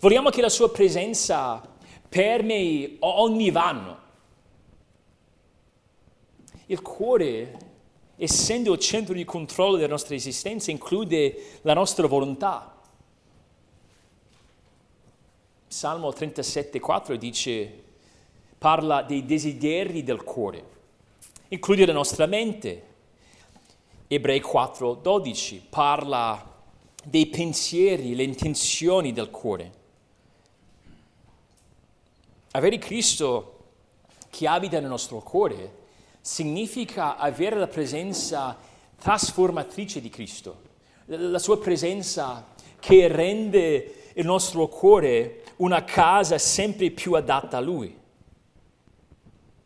[0.00, 1.60] Vogliamo che la sua presenza
[2.08, 4.06] permei ogni vanno.
[6.66, 7.58] Il cuore,
[8.16, 12.76] essendo il centro di controllo della nostra esistenza, include la nostra volontà.
[15.66, 17.82] Salmo 37,4 dice,
[18.56, 20.64] parla dei desideri del cuore,
[21.48, 22.82] include la nostra mente,
[24.10, 26.56] Ebrei 4:12 parla
[27.04, 29.72] dei pensieri, le intenzioni del cuore.
[32.52, 33.56] Avere Cristo
[34.30, 35.86] che abita nel nostro cuore
[36.22, 38.56] significa avere la presenza
[38.98, 40.62] trasformatrice di Cristo,
[41.06, 47.94] la sua presenza che rende il nostro cuore una casa sempre più adatta a Lui.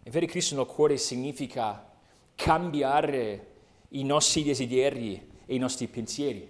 [0.05, 1.90] Avere Cristo nel cuore significa
[2.34, 3.51] cambiare
[3.93, 6.49] i nostri desideri e i nostri pensieri.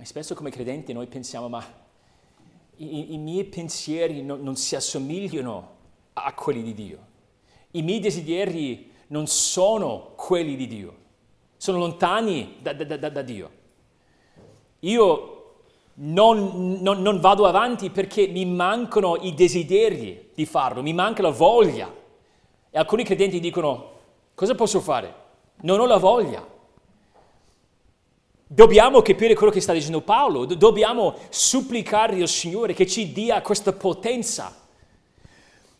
[0.00, 1.64] E spesso come credenti noi pensiamo, ma
[2.76, 5.76] i, i miei pensieri no, non si assomigliano
[6.12, 7.06] a quelli di Dio.
[7.72, 10.96] I miei desideri non sono quelli di Dio,
[11.56, 13.50] sono lontani da, da, da, da Dio.
[14.80, 15.34] Io
[15.94, 21.30] non, non, non, vado avanti perché mi mancano i desideri di farlo, mi manca la
[21.30, 21.92] voglia.
[22.70, 23.96] E alcuni credenti dicono,
[24.38, 25.12] Cosa posso fare?
[25.62, 26.46] Non ho la voglia.
[28.46, 33.72] Dobbiamo capire quello che sta dicendo Paolo, dobbiamo supplicare al Signore che ci dia questa
[33.72, 34.54] potenza,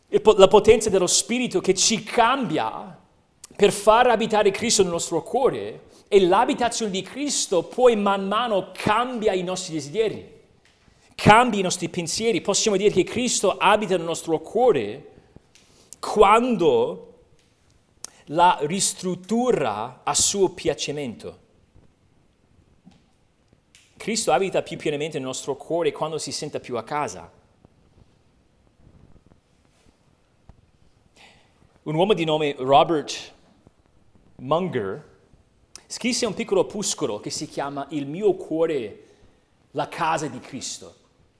[0.09, 2.99] la potenza dello Spirito che ci cambia
[3.55, 9.35] per far abitare Cristo nel nostro cuore e l'abitazione di Cristo poi man mano cambia
[9.35, 10.33] i nostri desideri,
[11.15, 12.41] cambia i nostri pensieri.
[12.41, 15.13] Possiamo dire che Cristo abita nel nostro cuore
[16.01, 17.08] quando
[18.31, 21.47] la ristruttura a suo piacimento.
[23.97, 27.31] Cristo abita più pienamente nel nostro cuore quando si sente più a casa.
[31.83, 33.35] Un uomo di nome Robert
[34.37, 35.17] Munger
[35.87, 39.05] scrisse un piccolo opuscolo che si chiama Il mio cuore,
[39.71, 40.95] la casa di Cristo.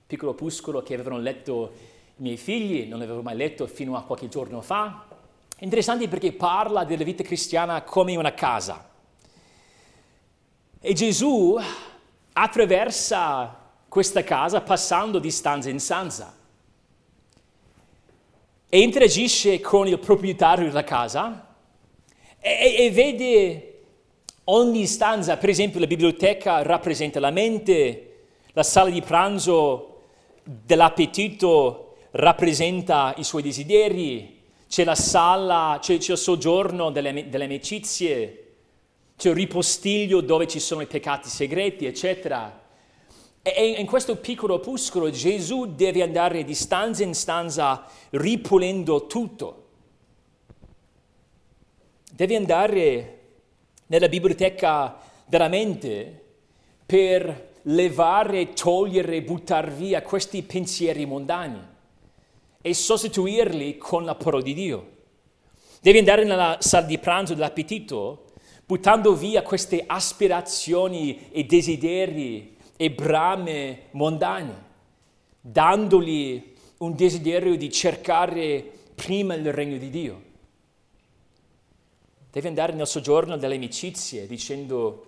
[0.07, 1.71] Piccolo opuscolo che avevano letto
[2.15, 5.18] i miei figli, non l'avevo mai letto fino a qualche giorno fa.
[5.61, 8.89] Interessante perché parla della vita cristiana come una casa.
[10.79, 11.57] E Gesù
[12.31, 16.33] attraversa questa casa passando di stanza in stanza
[18.69, 21.55] e interagisce con il proprietario della casa
[22.39, 23.81] e, e vede
[24.45, 30.03] ogni stanza, per esempio la biblioteca rappresenta la mente, la sala di pranzo
[30.43, 34.38] dell'appetito rappresenta i suoi desideri,
[34.69, 38.43] c'è la sala, c'è, c'è il soggiorno delle, delle amicizie,
[39.17, 42.67] c'è il ripostiglio dove ci sono i peccati segreti, eccetera.
[43.41, 49.65] E in questo piccolo opuscolo Gesù deve andare di stanza in stanza ripulendo tutto.
[52.13, 53.19] Deve andare
[53.87, 56.25] nella biblioteca della mente
[56.85, 61.68] per levare, togliere, buttare via questi pensieri mondani
[62.61, 64.97] e sostituirli con la parola di Dio.
[65.81, 68.25] Devi andare nella sala di pranzo dell'appetito
[68.65, 74.63] buttando via queste aspirazioni e desideri e brame mondane,
[75.39, 80.23] dandogli un desiderio di cercare prima il regno di Dio.
[82.29, 85.05] Devi andare nel soggiorno delle amicizie dicendo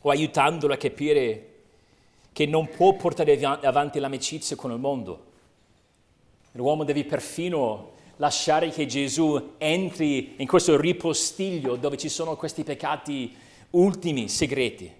[0.00, 1.56] o aiutandolo a capire
[2.32, 5.26] che non può portare avanti l'amicizia con il mondo.
[6.52, 13.34] L'uomo deve perfino lasciare che Gesù entri in questo ripostiglio dove ci sono questi peccati
[13.70, 14.92] ultimi, segreti.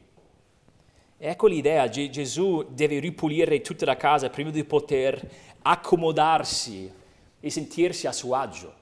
[1.20, 5.28] Ecco l'idea, Gesù deve ripulire tutta la casa prima di poter
[5.62, 6.92] accomodarsi
[7.40, 8.74] e sentirsi a suo agio.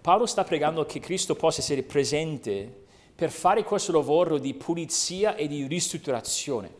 [0.00, 5.46] Paolo sta pregando che Cristo possa essere presente per fare questo lavoro di pulizia e
[5.46, 6.79] di ristrutturazione.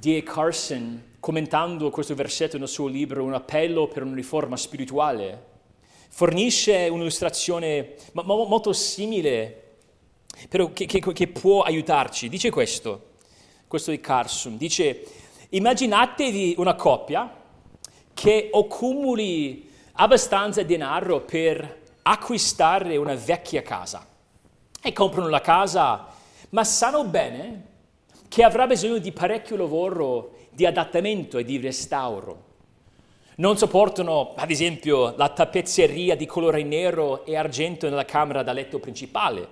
[0.00, 0.22] D.A.
[0.22, 5.48] Carson, commentando questo versetto nel suo libro Un appello per una riforma spirituale,
[6.08, 9.74] fornisce un'illustrazione molto simile,
[10.48, 12.30] però che, che, che può aiutarci.
[12.30, 13.08] Dice questo,
[13.68, 15.04] questo di Carson, dice,
[15.50, 17.36] immaginatevi una coppia
[18.14, 24.08] che accumuli abbastanza denaro per acquistare una vecchia casa
[24.80, 26.06] e comprano la casa,
[26.48, 27.68] ma sanno bene
[28.30, 32.44] che avrà bisogno di parecchio lavoro di adattamento e di restauro.
[33.38, 38.78] Non sopportano, ad esempio, la tappezzeria di colore nero e argento nella camera da letto
[38.78, 39.48] principale.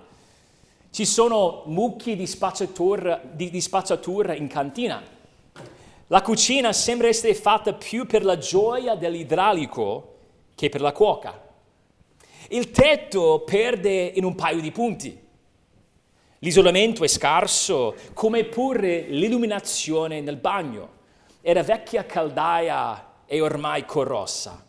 [0.91, 5.03] Ci sono mucchi di spazzatura, di, di spazzatura in cantina.
[6.07, 10.15] La cucina sembra essere fatta più per la gioia dell'idraulico
[10.55, 11.37] che per la cuoca.
[12.47, 15.27] Il tetto perde in un paio di punti.
[16.39, 20.97] L'isolamento è scarso, come pure l'illuminazione nel bagno.
[21.41, 24.65] Era vecchia caldaia e ormai corrossa.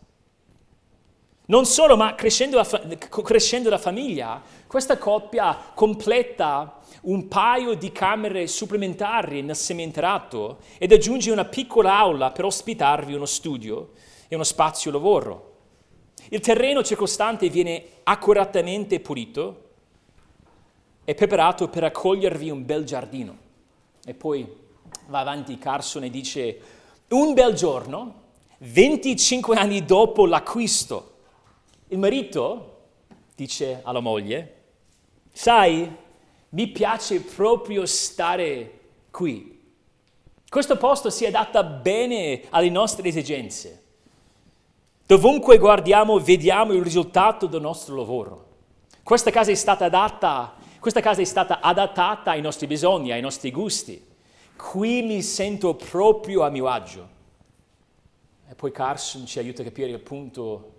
[1.46, 7.90] Non solo, ma crescendo la, fa- crescendo la famiglia, questa coppia completa un paio di
[7.92, 13.90] camere supplementari nel sementerato ed aggiunge una piccola aula per ospitarvi uno studio
[14.28, 15.54] e uno spazio lavoro.
[16.28, 19.69] Il terreno circostante viene accuratamente pulito
[21.04, 23.36] e preparato per accogliervi un bel giardino.
[24.04, 24.46] E poi
[25.06, 26.60] va avanti Carson e dice,
[27.08, 28.14] un bel giorno,
[28.58, 31.08] 25 anni dopo l'acquisto,
[31.88, 32.78] il marito
[33.34, 34.54] dice alla moglie,
[35.32, 35.90] sai,
[36.50, 38.78] mi piace proprio stare
[39.10, 39.58] qui.
[40.48, 43.84] Questo posto si adatta bene alle nostre esigenze.
[45.06, 48.46] Dovunque guardiamo, vediamo il risultato del nostro lavoro.
[49.02, 53.50] Questa casa è stata adatta, questa casa è stata adattata ai nostri bisogni, ai nostri
[53.50, 54.04] gusti.
[54.56, 57.08] Qui mi sento proprio a mio agio.
[58.48, 60.72] E poi Carson ci aiuta a capire il punto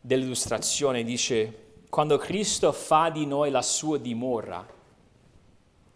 [0.00, 1.04] dell'illustrazione.
[1.04, 4.66] Dice, quando Cristo fa di noi la sua dimora,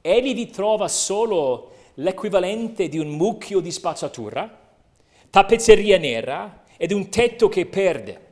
[0.00, 4.62] egli vi trova solo l'equivalente di un mucchio di spazzatura
[5.34, 8.23] tappezzeria nera ed un tetto che perde.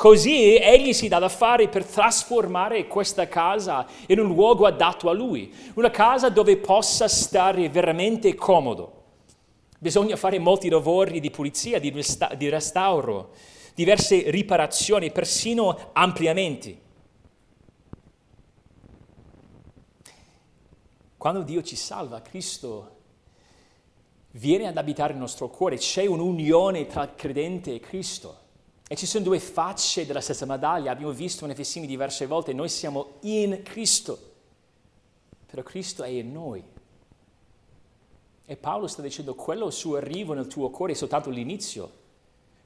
[0.00, 5.12] Così egli si dà da fare per trasformare questa casa in un luogo adatto a
[5.12, 9.02] lui, una casa dove possa stare veramente comodo.
[9.78, 13.34] Bisogna fare molti lavori di pulizia, di, resta- di restauro,
[13.74, 16.80] diverse riparazioni, persino ampliamenti.
[21.18, 22.96] Quando Dio ci salva, Cristo
[24.30, 28.39] viene ad abitare nel nostro cuore, c'è un'unione tra il credente e Cristo.
[28.92, 32.68] E ci sono due facce della stessa medaglia, abbiamo visto in Efesini diverse volte, noi
[32.68, 34.18] siamo in Cristo,
[35.46, 36.60] però Cristo è in noi.
[38.44, 41.88] E Paolo sta dicendo, quello suo arrivo nel tuo cuore è soltanto l'inizio.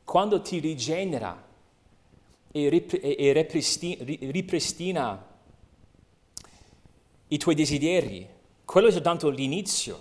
[0.02, 1.46] Quando ti rigenera
[2.50, 2.70] e,
[4.30, 5.26] ripristina
[7.28, 8.26] i tuoi desideri,
[8.64, 10.00] quello è soltanto l'inizio.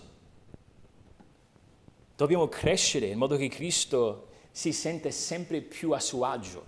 [2.16, 6.64] Dobbiamo crescere in modo che Cristo si sente sempre più a suo agio.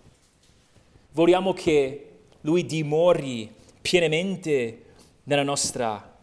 [1.11, 4.85] Vogliamo che Lui dimori pienamente
[5.25, 6.17] nella nostra,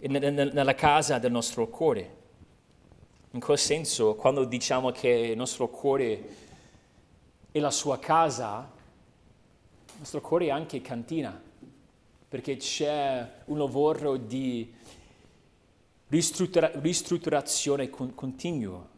[0.00, 2.16] nella casa del nostro cuore.
[3.30, 6.28] In quel senso, quando diciamo che il nostro cuore
[7.50, 8.70] è la sua casa,
[9.86, 11.42] il nostro cuore è anche cantina
[12.28, 14.70] perché c'è un lavoro di
[16.08, 18.96] ristruttura- ristrutturazione con- continuo.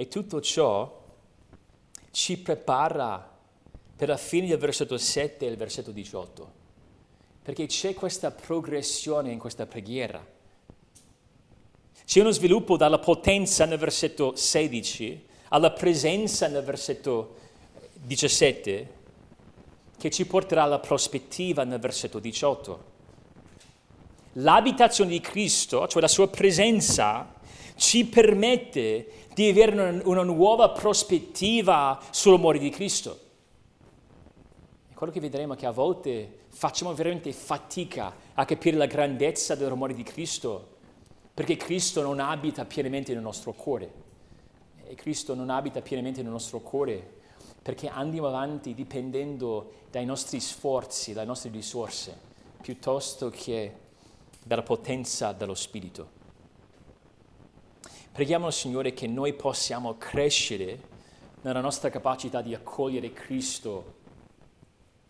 [0.00, 0.96] E tutto ciò
[2.12, 3.36] ci prepara
[3.96, 6.52] per la fine del versetto 7 e il versetto 18,
[7.42, 10.24] perché c'è questa progressione in questa preghiera.
[12.04, 17.34] C'è uno sviluppo dalla potenza nel versetto 16 alla presenza nel versetto
[17.94, 18.92] 17
[19.98, 22.84] che ci porterà alla prospettiva nel versetto 18.
[24.34, 27.34] L'abitazione di Cristo, cioè la sua presenza,
[27.74, 33.20] ci permette di avere una, nuova prospettiva sull'amore di Cristo.
[34.90, 39.54] E quello che vedremo è che a volte facciamo veramente fatica a capire la grandezza
[39.54, 40.76] dell'amore di Cristo,
[41.32, 43.92] perché Cristo non abita pienamente nel nostro cuore.
[44.84, 47.14] E Cristo non abita pienamente nel nostro cuore
[47.62, 52.18] perché andiamo avanti dipendendo dai nostri sforzi, dalle nostre risorse,
[52.60, 53.72] piuttosto che
[54.42, 56.17] dalla potenza dello Spirito.
[58.18, 60.80] Preghiamo al Signore che noi possiamo crescere
[61.42, 63.94] nella nostra capacità di accogliere Cristo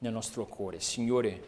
[0.01, 0.79] nel nostro cuore.
[0.81, 1.43] Signore,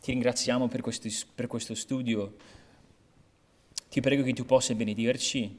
[0.00, 2.36] ti ringraziamo per questo, per questo studio.
[3.88, 5.58] Ti prego che tu possa benedirci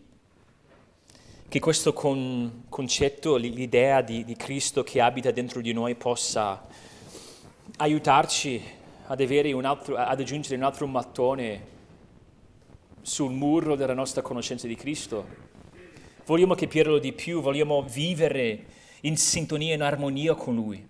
[1.49, 6.65] che questo con, concetto, l'idea di, di, Cristo che abita dentro di noi possa
[7.75, 8.63] aiutarci
[9.07, 11.73] ad, altro, ad aggiungere un altro mattone
[13.05, 15.27] sul muro della nostra conoscenza di Cristo.
[16.25, 18.65] Vogliamo capirlo di più, vogliamo vivere
[19.01, 20.83] in sintonia, in armonia con Lui.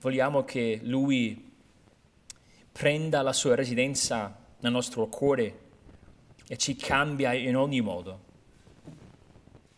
[0.00, 1.52] Vogliamo che Lui
[2.72, 5.60] prenda la sua residenza nel nostro cuore
[6.48, 8.30] e ci cambia in ogni modo.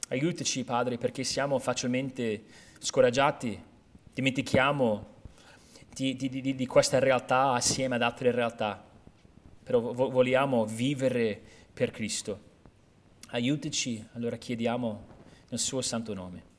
[0.08, 2.42] Aiutaci, Padre, perché siamo facilmente
[2.78, 3.62] scoraggiati,
[4.14, 5.12] dimentichiamo
[5.92, 8.83] di, di, di, di questa realtà assieme ad altre realtà,
[9.64, 11.40] però vogliamo vivere
[11.72, 12.52] per Cristo.
[13.30, 15.06] Aiutaci, allora chiediamo
[15.48, 16.52] nel suo santo nome.